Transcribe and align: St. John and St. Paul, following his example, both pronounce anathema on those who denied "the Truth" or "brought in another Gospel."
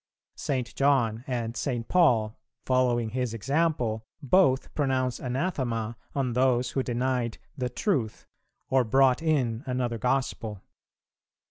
St. 0.37 0.73
John 0.73 1.23
and 1.27 1.55
St. 1.55 1.87
Paul, 1.87 2.35
following 2.65 3.09
his 3.11 3.35
example, 3.35 4.01
both 4.19 4.73
pronounce 4.73 5.19
anathema 5.19 5.95
on 6.15 6.33
those 6.33 6.71
who 6.71 6.81
denied 6.81 7.37
"the 7.55 7.69
Truth" 7.69 8.25
or 8.67 8.83
"brought 8.83 9.21
in 9.21 9.61
another 9.67 9.99
Gospel." 9.99 10.63